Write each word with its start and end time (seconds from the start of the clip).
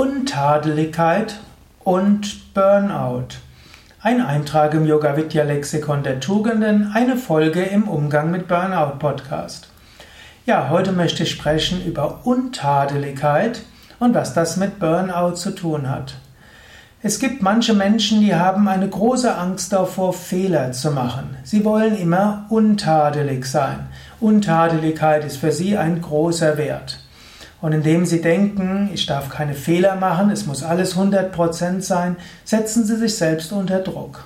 Untadeligkeit 0.00 1.40
und 1.84 2.54
Burnout. 2.54 3.36
Ein 4.00 4.22
Eintrag 4.22 4.72
im 4.72 4.86
Yoga 4.86 5.14
Vidya 5.14 5.44
Lexikon 5.44 6.02
der 6.02 6.20
Tugenden, 6.20 6.90
eine 6.94 7.18
Folge 7.18 7.60
im 7.60 7.86
Umgang 7.86 8.30
mit 8.30 8.48
Burnout 8.48 8.98
Podcast. 8.98 9.68
Ja, 10.46 10.70
heute 10.70 10.92
möchte 10.92 11.24
ich 11.24 11.30
sprechen 11.30 11.84
über 11.84 12.20
Untadeligkeit 12.24 13.60
und 13.98 14.14
was 14.14 14.32
das 14.32 14.56
mit 14.56 14.78
Burnout 14.78 15.36
zu 15.36 15.50
tun 15.50 15.90
hat. 15.90 16.14
Es 17.02 17.18
gibt 17.18 17.42
manche 17.42 17.74
Menschen, 17.74 18.22
die 18.22 18.34
haben 18.34 18.68
eine 18.68 18.88
große 18.88 19.36
Angst 19.36 19.70
davor, 19.74 20.14
Fehler 20.14 20.72
zu 20.72 20.92
machen. 20.92 21.36
Sie 21.44 21.62
wollen 21.62 21.94
immer 21.94 22.46
untadelig 22.48 23.44
sein. 23.44 23.88
Untadeligkeit 24.18 25.26
ist 25.26 25.36
für 25.36 25.52
sie 25.52 25.76
ein 25.76 26.00
großer 26.00 26.56
Wert. 26.56 26.99
Und 27.60 27.72
indem 27.72 28.06
sie 28.06 28.22
denken, 28.22 28.90
ich 28.92 29.06
darf 29.06 29.28
keine 29.28 29.54
Fehler 29.54 29.96
machen, 29.96 30.30
es 30.30 30.46
muss 30.46 30.62
alles 30.62 30.96
100% 30.96 31.82
sein, 31.82 32.16
setzen 32.44 32.84
sie 32.84 32.96
sich 32.96 33.16
selbst 33.16 33.52
unter 33.52 33.80
Druck. 33.80 34.24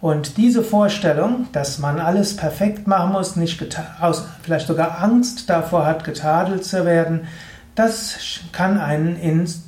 Und 0.00 0.38
diese 0.38 0.62
Vorstellung, 0.62 1.48
dass 1.52 1.78
man 1.78 2.00
alles 2.00 2.34
perfekt 2.34 2.86
machen 2.86 3.12
muss, 3.12 3.36
nicht 3.36 3.62
aus, 4.00 4.24
vielleicht 4.42 4.66
sogar 4.66 5.02
Angst 5.02 5.50
davor 5.50 5.84
hat, 5.84 6.04
getadelt 6.04 6.64
zu 6.64 6.86
werden, 6.86 7.28
das 7.74 8.40
kann 8.52 8.80
einen 8.80 9.16
ins, 9.16 9.64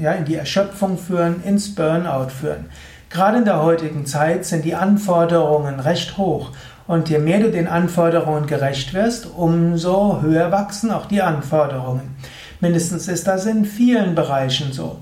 ja, 0.00 0.12
in 0.12 0.24
die 0.24 0.36
Erschöpfung 0.36 0.96
führen, 0.96 1.42
ins 1.44 1.74
Burnout 1.74 2.30
führen. 2.30 2.66
Gerade 3.10 3.38
in 3.38 3.44
der 3.44 3.62
heutigen 3.62 4.06
Zeit 4.06 4.46
sind 4.46 4.64
die 4.64 4.74
Anforderungen 4.74 5.80
recht 5.80 6.16
hoch. 6.16 6.50
Und 6.86 7.08
je 7.08 7.18
mehr 7.18 7.40
du 7.40 7.50
den 7.50 7.68
Anforderungen 7.68 8.46
gerecht 8.46 8.92
wirst, 8.92 9.26
umso 9.26 10.20
höher 10.20 10.50
wachsen 10.50 10.90
auch 10.90 11.06
die 11.06 11.22
Anforderungen. 11.22 12.16
Mindestens 12.64 13.08
ist 13.08 13.26
das 13.26 13.44
in 13.44 13.66
vielen 13.66 14.14
Bereichen 14.14 14.72
so. 14.72 14.96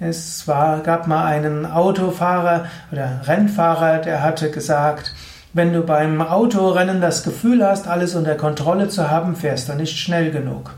Es 0.00 0.48
war, 0.48 0.80
gab 0.80 1.06
mal 1.06 1.24
einen 1.24 1.64
Autofahrer 1.64 2.64
oder 2.90 3.20
Rennfahrer, 3.22 3.98
der 3.98 4.20
hatte 4.20 4.50
gesagt, 4.50 5.14
wenn 5.52 5.72
du 5.72 5.82
beim 5.82 6.20
Autorennen 6.20 7.00
das 7.00 7.22
Gefühl 7.22 7.64
hast, 7.64 7.86
alles 7.86 8.16
unter 8.16 8.34
Kontrolle 8.34 8.88
zu 8.88 9.12
haben, 9.12 9.36
fährst 9.36 9.68
du 9.68 9.74
nicht 9.74 9.96
schnell 9.96 10.32
genug. 10.32 10.74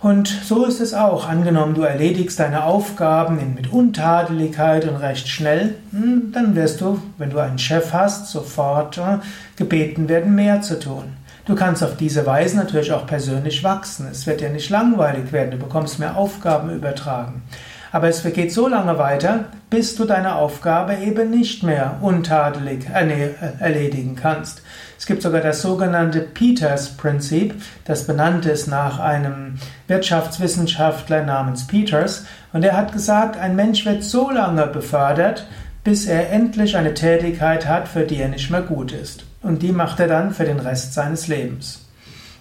Und 0.00 0.26
so 0.26 0.64
ist 0.64 0.80
es 0.80 0.94
auch. 0.94 1.28
Angenommen, 1.28 1.74
du 1.74 1.82
erledigst 1.82 2.40
deine 2.40 2.64
Aufgaben 2.64 3.54
mit 3.54 3.72
Untadeligkeit 3.72 4.88
und 4.88 4.96
recht 4.96 5.28
schnell, 5.28 5.76
hm, 5.92 6.32
dann 6.32 6.56
wirst 6.56 6.80
du, 6.80 7.00
wenn 7.18 7.30
du 7.30 7.38
einen 7.38 7.60
Chef 7.60 7.92
hast, 7.92 8.32
sofort 8.32 8.98
äh, 8.98 9.18
gebeten 9.54 10.08
werden, 10.08 10.34
mehr 10.34 10.60
zu 10.60 10.80
tun. 10.80 11.21
Du 11.44 11.56
kannst 11.56 11.82
auf 11.82 11.96
diese 11.96 12.24
Weise 12.24 12.56
natürlich 12.56 12.92
auch 12.92 13.04
persönlich 13.04 13.64
wachsen. 13.64 14.06
Es 14.10 14.28
wird 14.28 14.40
dir 14.40 14.50
nicht 14.50 14.70
langweilig 14.70 15.32
werden, 15.32 15.50
du 15.50 15.56
bekommst 15.56 15.98
mehr 15.98 16.16
Aufgaben 16.16 16.70
übertragen. 16.70 17.42
Aber 17.90 18.08
es 18.08 18.22
geht 18.22 18.52
so 18.52 18.68
lange 18.68 18.96
weiter, 18.96 19.46
bis 19.68 19.96
du 19.96 20.04
deine 20.04 20.36
Aufgabe 20.36 20.94
eben 20.94 21.30
nicht 21.30 21.62
mehr 21.62 21.98
untadelig 22.00 22.86
erledigen 22.88 24.14
kannst. 24.14 24.62
Es 24.98 25.04
gibt 25.04 25.20
sogar 25.20 25.40
das 25.40 25.62
sogenannte 25.62 26.20
Peters-Prinzip, 26.20 27.60
das 27.84 28.06
benannt 28.06 28.46
ist 28.46 28.68
nach 28.68 29.00
einem 29.00 29.56
Wirtschaftswissenschaftler 29.88 31.24
namens 31.24 31.66
Peters. 31.66 32.24
Und 32.52 32.64
er 32.64 32.76
hat 32.76 32.92
gesagt, 32.92 33.36
ein 33.36 33.56
Mensch 33.56 33.84
wird 33.84 34.04
so 34.04 34.30
lange 34.30 34.68
befördert, 34.68 35.46
bis 35.84 36.06
er 36.06 36.30
endlich 36.30 36.76
eine 36.76 36.94
Tätigkeit 36.94 37.66
hat, 37.66 37.88
für 37.88 38.04
die 38.04 38.20
er 38.20 38.28
nicht 38.28 38.50
mehr 38.50 38.62
gut 38.62 38.92
ist. 38.92 39.24
Und 39.42 39.62
die 39.62 39.72
macht 39.72 39.98
er 40.00 40.08
dann 40.08 40.32
für 40.32 40.44
den 40.44 40.60
Rest 40.60 40.94
seines 40.94 41.28
Lebens. 41.28 41.86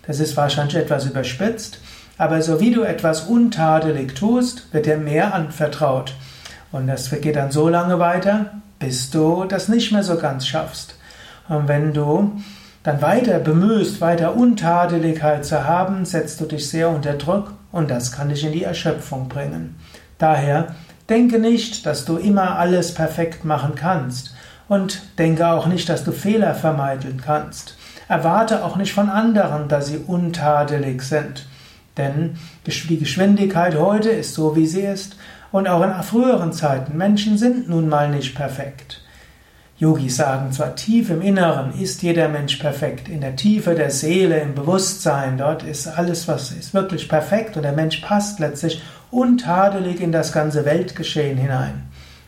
Das 0.06 0.20
ist 0.20 0.38
wahrscheinlich 0.38 0.76
etwas 0.76 1.06
überspitzt, 1.06 1.80
aber 2.18 2.42
so 2.42 2.60
wie 2.60 2.72
du 2.72 2.84
etwas 2.84 3.22
untadelig 3.22 4.14
tust, 4.14 4.72
wird 4.74 4.86
dir 4.86 4.98
mehr 4.98 5.34
anvertraut. 5.34 6.14
Und 6.72 6.88
das 6.88 7.10
geht 7.10 7.36
dann 7.36 7.52
so 7.52 7.68
lange 7.68 8.00
weiter, 8.00 8.62
bis 8.80 9.10
du 9.10 9.46
das 9.46 9.68
nicht 9.68 9.92
mehr 9.92 10.04
so 10.04 10.18
ganz 10.18 10.46
schaffst. 10.48 10.96
Und 11.50 11.68
wenn 11.68 11.94
du 11.94 12.40
dann 12.84 13.02
weiter 13.02 13.40
bemühst, 13.40 14.02
weiter 14.02 14.36
Untadeligkeit 14.36 15.46
zu 15.46 15.68
haben, 15.68 16.06
setzt 16.06 16.42
du 16.42 16.46
dich 16.46 16.70
sehr 16.70 16.90
unter 16.90 17.14
Druck 17.14 17.54
und 17.72 17.92
das 17.92 18.12
kann 18.12 18.30
dich 18.30 18.44
in 18.44 18.54
die 18.54 18.64
Erschöpfung 18.64 19.28
bringen. 19.28 19.76
Daher 20.18 20.76
denke 21.10 21.40
nicht, 21.40 21.86
dass 21.86 22.06
du 22.06 22.18
immer 22.18 22.58
alles 22.58 22.94
perfekt 22.94 23.46
machen 23.46 23.76
kannst 23.76 24.34
und 24.68 25.02
denke 25.18 25.48
auch 25.48 25.68
nicht, 25.68 25.90
dass 25.90 26.04
du 26.04 26.12
Fehler 26.12 26.56
vermeiden 26.56 27.22
kannst. 27.24 27.76
Erwarte 28.08 28.64
auch 28.64 28.76
nicht 28.76 28.94
von 28.94 29.10
anderen, 29.10 29.68
dass 29.68 29.88
sie 29.88 29.98
untadelig 29.98 31.02
sind. 31.02 31.46
Denn 31.98 32.38
die 32.66 33.00
Geschwindigkeit 33.00 33.76
heute 33.76 34.10
ist 34.10 34.34
so, 34.34 34.56
wie 34.56 34.68
sie 34.68 34.82
ist. 34.82 35.18
Und 35.52 35.68
auch 35.68 35.84
in 35.84 36.04
früheren 36.04 36.54
Zeiten, 36.54 36.98
Menschen 36.98 37.38
sind 37.38 37.68
nun 37.68 37.90
mal 37.90 38.10
nicht 38.10 38.36
perfekt. 38.36 39.02
Yogis 39.82 40.16
sagen 40.16 40.52
zwar, 40.52 40.76
tief 40.76 41.10
im 41.10 41.22
Inneren 41.22 41.74
ist 41.74 42.04
jeder 42.04 42.30
Mensch 42.30 42.58
perfekt, 42.58 43.10
in 43.10 43.20
der 43.20 43.36
Tiefe 43.36 43.74
der 43.74 43.90
Seele, 43.90 44.40
im 44.40 44.54
Bewusstsein, 44.54 45.40
dort 45.40 45.64
ist 45.64 45.88
alles, 45.88 46.28
was 46.28 46.52
ist 46.52 46.76
wirklich 46.76 47.10
perfekt 47.10 47.58
und 47.58 47.64
der 47.64 47.72
Mensch 47.72 47.98
passt 48.02 48.40
letztlich 48.40 48.82
untadelig 49.12 50.02
in 50.02 50.12
das 50.12 50.32
ganze 50.32 50.66
Weltgeschehen 50.66 51.38
hinein. 51.38 51.84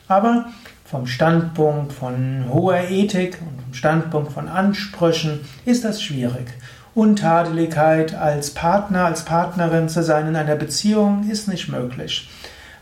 Aber 0.07 0.45
vom 0.85 1.07
Standpunkt 1.07 1.93
von 1.93 2.45
hoher 2.51 2.89
Ethik 2.89 3.39
und 3.41 3.61
vom 3.61 3.73
Standpunkt 3.73 4.31
von 4.31 4.47
Ansprüchen 4.47 5.39
ist 5.65 5.83
das 5.83 6.03
schwierig. 6.03 6.47
Untadeligkeit 6.93 8.13
als 8.13 8.51
Partner, 8.51 9.05
als 9.05 9.25
Partnerin 9.25 9.89
zu 9.89 10.03
sein 10.03 10.27
in 10.27 10.35
einer 10.35 10.55
Beziehung 10.55 11.27
ist 11.29 11.47
nicht 11.47 11.69
möglich. 11.69 12.29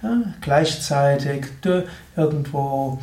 Ja, 0.03 0.17
gleichzeitig 0.41 1.45
irgendwo 2.17 2.99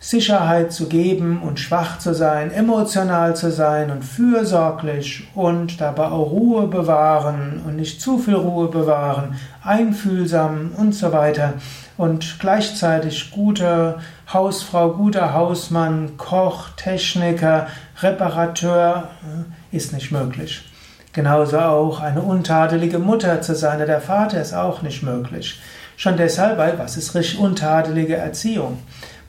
Sicherheit 0.00 0.72
zu 0.72 0.88
geben 0.88 1.42
und 1.42 1.58
schwach 1.58 1.98
zu 1.98 2.14
sein, 2.14 2.52
emotional 2.52 3.34
zu 3.34 3.50
sein 3.50 3.90
und 3.90 4.04
fürsorglich 4.04 5.28
und 5.34 5.80
dabei 5.80 6.06
auch 6.06 6.30
Ruhe 6.30 6.68
bewahren 6.68 7.62
und 7.66 7.76
nicht 7.76 8.00
zu 8.00 8.18
viel 8.18 8.36
Ruhe 8.36 8.68
bewahren, 8.68 9.36
einfühlsam 9.62 10.70
und 10.76 10.94
so 10.94 11.12
weiter 11.12 11.54
und 11.96 12.36
gleichzeitig 12.38 13.32
guter 13.32 13.98
Hausfrau, 14.32 14.90
guter 14.90 15.34
Hausmann, 15.34 16.16
Koch, 16.16 16.68
Techniker, 16.76 17.66
Reparateur 18.00 19.10
äh, 19.22 19.76
ist 19.76 19.92
nicht 19.92 20.12
möglich. 20.12 20.64
Genauso 21.12 21.58
auch 21.58 22.00
eine 22.00 22.22
untadelige 22.22 23.00
Mutter 23.00 23.40
zu 23.40 23.56
sein, 23.56 23.78
der 23.80 24.00
Vater 24.00 24.40
ist 24.40 24.54
auch 24.54 24.82
nicht 24.82 25.02
möglich. 25.02 25.60
Schon 25.96 26.16
deshalb, 26.16 26.58
weil 26.58 26.78
was 26.78 26.96
ist 26.96 27.16
richtig 27.16 27.40
untadelige 27.40 28.16
Erziehung? 28.16 28.78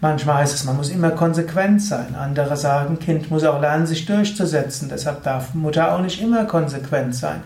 Manchmal 0.01 0.37
heißt 0.37 0.55
es, 0.55 0.63
man 0.63 0.77
muss 0.77 0.89
immer 0.89 1.11
konsequent 1.11 1.81
sein. 1.81 2.15
Andere 2.15 2.55
sagen, 2.55 2.99
Kind 2.99 3.29
muss 3.29 3.43
auch 3.43 3.59
lernen, 3.59 3.85
sich 3.85 4.05
durchzusetzen. 4.05 4.87
Deshalb 4.89 5.23
darf 5.23 5.53
Mutter 5.53 5.93
auch 5.93 6.01
nicht 6.01 6.21
immer 6.21 6.45
konsequent 6.45 7.15
sein. 7.15 7.43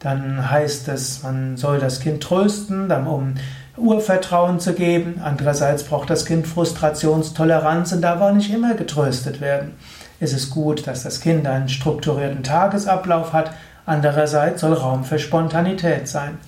Dann 0.00 0.50
heißt 0.50 0.88
es, 0.88 1.22
man 1.22 1.56
soll 1.56 1.78
das 1.78 2.00
Kind 2.00 2.22
trösten, 2.22 2.90
um 3.06 3.34
Urvertrauen 3.76 4.58
zu 4.58 4.74
geben. 4.74 5.20
Andererseits 5.22 5.84
braucht 5.84 6.10
das 6.10 6.26
Kind 6.26 6.48
Frustrationstoleranz 6.48 7.92
und 7.92 8.02
darf 8.02 8.20
auch 8.20 8.32
nicht 8.32 8.52
immer 8.52 8.74
getröstet 8.74 9.40
werden. 9.40 9.74
Es 10.18 10.32
ist 10.32 10.50
gut, 10.50 10.86
dass 10.86 11.04
das 11.04 11.20
Kind 11.20 11.46
einen 11.46 11.68
strukturierten 11.68 12.42
Tagesablauf 12.42 13.32
hat. 13.32 13.52
Andererseits 13.86 14.62
soll 14.62 14.72
Raum 14.72 15.04
für 15.04 15.18
Spontanität 15.18 16.08
sein. 16.08 16.38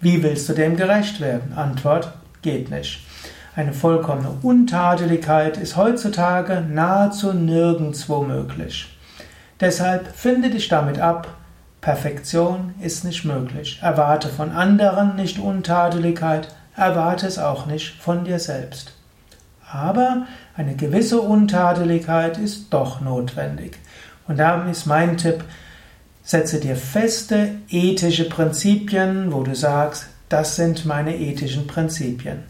Wie 0.00 0.22
willst 0.22 0.48
du 0.48 0.52
dem 0.52 0.76
gerecht 0.76 1.20
werden? 1.20 1.52
Antwort, 1.54 2.12
geht 2.42 2.70
nicht. 2.70 3.05
Eine 3.56 3.72
vollkommene 3.72 4.36
Untadeligkeit 4.42 5.56
ist 5.56 5.78
heutzutage 5.78 6.60
nahezu 6.60 7.32
nirgendwo 7.32 8.20
möglich. 8.20 8.94
Deshalb 9.60 10.14
finde 10.14 10.50
dich 10.50 10.68
damit 10.68 11.00
ab, 11.00 11.28
Perfektion 11.80 12.74
ist 12.82 13.06
nicht 13.06 13.24
möglich. 13.24 13.78
Erwarte 13.80 14.28
von 14.28 14.50
anderen 14.50 15.16
nicht 15.16 15.38
Untadeligkeit, 15.38 16.48
erwarte 16.76 17.26
es 17.26 17.38
auch 17.38 17.64
nicht 17.64 17.94
von 17.98 18.26
dir 18.26 18.40
selbst. 18.40 18.92
Aber 19.72 20.26
eine 20.54 20.76
gewisse 20.76 21.22
Untadeligkeit 21.22 22.36
ist 22.36 22.74
doch 22.74 23.00
notwendig. 23.00 23.78
Und 24.28 24.38
darum 24.38 24.68
ist 24.68 24.84
mein 24.84 25.16
Tipp, 25.16 25.42
setze 26.22 26.60
dir 26.60 26.76
feste 26.76 27.52
ethische 27.70 28.28
Prinzipien, 28.28 29.32
wo 29.32 29.42
du 29.42 29.54
sagst, 29.54 30.08
das 30.28 30.56
sind 30.56 30.84
meine 30.84 31.16
ethischen 31.16 31.66
Prinzipien. 31.66 32.40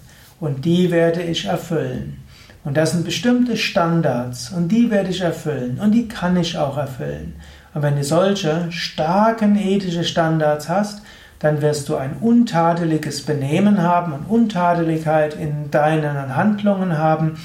Und 0.40 0.64
die 0.64 0.90
werde 0.90 1.22
ich 1.22 1.46
erfüllen. 1.46 2.22
Und 2.64 2.76
das 2.76 2.92
sind 2.92 3.04
bestimmte 3.04 3.56
Standards 3.56 4.50
und 4.50 4.68
die 4.68 4.90
werde 4.90 5.10
ich 5.10 5.20
erfüllen 5.20 5.78
und 5.78 5.92
die 5.92 6.08
kann 6.08 6.36
ich 6.36 6.58
auch 6.58 6.76
erfüllen. 6.76 7.36
Und 7.74 7.82
wenn 7.82 7.94
du 7.94 8.02
solche 8.02 8.72
starken 8.72 9.56
ethische 9.56 10.02
Standards 10.02 10.68
hast, 10.68 11.02
dann 11.38 11.62
wirst 11.62 11.88
du 11.88 11.94
ein 11.94 12.16
untadeliges 12.20 13.22
Benehmen 13.22 13.82
haben 13.82 14.12
und 14.12 14.24
Untadeligkeit 14.24 15.34
in 15.34 15.70
deinen 15.70 16.34
Handlungen 16.34 16.98
haben, 16.98 17.38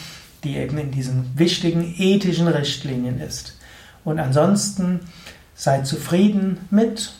die 0.43 0.57
eben 0.57 0.79
in 0.79 0.89
diesen 0.89 1.31
wichtigen 1.35 1.93
ethischen 1.97 2.47
Richtlinien 2.47 3.21
ist. 3.21 3.57
Und 4.03 4.17
ansonsten 4.17 5.01
sei 5.53 5.81
zufrieden 5.81 6.57
mit 6.71 7.13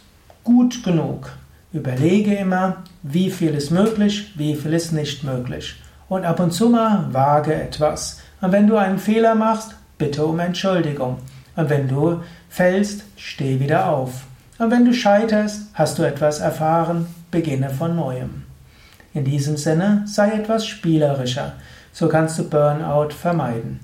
gut 0.43 0.83
genug. 0.83 1.33
Überlege 1.73 2.35
immer, 2.35 2.83
wie 3.01 3.31
viel 3.31 3.55
ist 3.55 3.71
möglich, 3.71 4.33
wie 4.35 4.55
viel 4.55 4.73
ist 4.73 4.91
nicht 4.91 5.23
möglich. 5.23 5.81
Und 6.09 6.25
ab 6.25 6.41
und 6.41 6.51
zu 6.51 6.69
mal 6.69 7.07
wage 7.13 7.53
etwas. 7.53 8.19
Und 8.41 8.51
wenn 8.51 8.67
du 8.67 8.75
einen 8.75 8.99
Fehler 8.99 9.35
machst, 9.35 9.75
bitte 9.97 10.25
um 10.25 10.39
Entschuldigung. 10.39 11.19
Und 11.55 11.69
wenn 11.69 11.87
du 11.87 12.21
fällst, 12.49 13.03
steh 13.15 13.61
wieder 13.61 13.89
auf. 13.89 14.25
Und 14.59 14.69
wenn 14.69 14.83
du 14.83 14.93
scheiterst, 14.93 15.67
hast 15.73 15.97
du 15.97 16.03
etwas 16.03 16.39
erfahren, 16.39 17.07
beginne 17.31 17.69
von 17.69 17.95
neuem. 17.95 18.43
In 19.13 19.23
diesem 19.23 19.55
Sinne, 19.55 20.03
sei 20.05 20.31
etwas 20.31 20.65
spielerischer. 20.65 21.53
So 21.93 22.09
kannst 22.09 22.37
du 22.37 22.49
Burnout 22.49 23.09
vermeiden. 23.09 23.79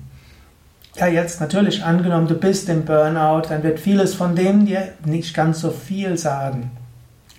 Ja, 0.96 1.06
jetzt 1.06 1.40
natürlich 1.40 1.84
angenommen, 1.84 2.28
du 2.28 2.34
bist 2.34 2.68
im 2.68 2.84
Burnout, 2.84 3.48
dann 3.48 3.62
wird 3.62 3.80
vieles 3.80 4.14
von 4.14 4.34
dem 4.34 4.66
dir 4.66 4.88
nicht 5.04 5.34
ganz 5.34 5.60
so 5.60 5.70
viel 5.70 6.18
sagen. 6.18 6.70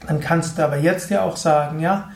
Dann 0.08 0.20
kannst 0.20 0.58
du 0.58 0.64
aber 0.64 0.78
jetzt 0.78 1.10
dir 1.10 1.24
auch 1.24 1.38
sagen, 1.38 1.80
ja, 1.80 2.10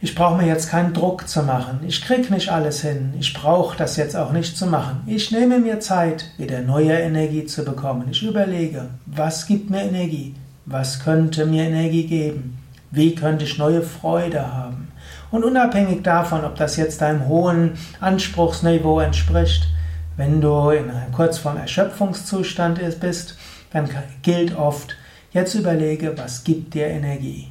ich 0.00 0.14
brauche 0.14 0.36
mir 0.36 0.46
jetzt 0.46 0.70
keinen 0.70 0.94
Druck 0.94 1.26
zu 1.28 1.42
machen. 1.42 1.80
Ich 1.86 2.02
krieg 2.02 2.30
nicht 2.30 2.50
alles 2.50 2.82
hin. 2.82 3.14
Ich 3.18 3.34
brauche 3.34 3.76
das 3.76 3.96
jetzt 3.96 4.14
auch 4.14 4.30
nicht 4.30 4.56
zu 4.56 4.66
machen. 4.66 5.02
Ich 5.06 5.32
nehme 5.32 5.58
mir 5.58 5.80
Zeit, 5.80 6.26
wieder 6.36 6.60
neue 6.60 6.92
Energie 6.92 7.46
zu 7.46 7.64
bekommen. 7.64 8.06
Ich 8.10 8.22
überlege, 8.22 8.90
was 9.06 9.46
gibt 9.46 9.70
mir 9.70 9.82
Energie? 9.82 10.36
Was 10.66 11.00
könnte 11.00 11.46
mir 11.46 11.64
Energie 11.64 12.06
geben? 12.06 12.58
Wie 12.92 13.14
könnte 13.14 13.44
ich 13.44 13.58
neue 13.58 13.82
Freude 13.82 14.54
haben? 14.54 14.92
Und 15.30 15.44
unabhängig 15.44 16.02
davon, 16.02 16.44
ob 16.44 16.54
das 16.56 16.76
jetzt 16.76 17.00
deinem 17.00 17.26
hohen 17.26 17.72
Anspruchsniveau 18.00 19.00
entspricht, 19.00 19.66
wenn 20.16 20.40
du 20.40 20.70
in 20.70 20.90
einem 20.90 21.12
kurz 21.12 21.38
vorm 21.38 21.56
Erschöpfungszustand 21.56 22.80
bist, 23.00 23.36
dann 23.72 23.88
gilt 24.22 24.56
oft, 24.56 24.96
Jetzt 25.30 25.54
überlege, 25.54 26.16
was 26.16 26.44
gibt 26.44 26.74
dir 26.74 26.86
Energie. 26.86 27.48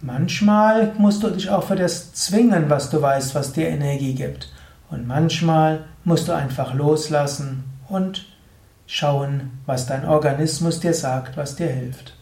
Manchmal 0.00 0.92
musst 0.98 1.22
du 1.22 1.30
dich 1.30 1.48
auch 1.48 1.64
für 1.64 1.76
das 1.76 2.12
zwingen, 2.12 2.68
was 2.68 2.90
du 2.90 3.00
weißt, 3.00 3.34
was 3.34 3.52
dir 3.52 3.68
Energie 3.68 4.14
gibt. 4.14 4.52
Und 4.90 5.06
manchmal 5.06 5.84
musst 6.04 6.28
du 6.28 6.32
einfach 6.32 6.74
loslassen 6.74 7.64
und 7.88 8.26
schauen, 8.86 9.52
was 9.64 9.86
dein 9.86 10.04
Organismus 10.04 10.80
dir 10.80 10.92
sagt, 10.92 11.36
was 11.38 11.56
dir 11.56 11.68
hilft. 11.68 12.14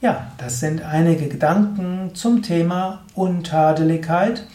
Ja, 0.00 0.28
das 0.38 0.60
sind 0.60 0.82
einige 0.82 1.28
Gedanken 1.28 2.14
zum 2.14 2.42
Thema 2.42 3.00
Untadeligkeit 3.14 4.46